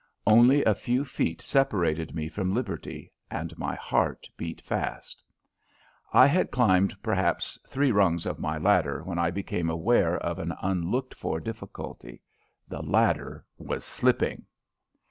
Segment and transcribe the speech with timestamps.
[0.25, 5.23] Only a few feet separated me from liberty, and my heart beat fast.
[6.11, 10.53] I had climbed perhaps three rungs of my ladder when I became aware of an
[10.59, 12.23] unlooked for difficulty.
[12.67, 14.47] The ladder was slipping!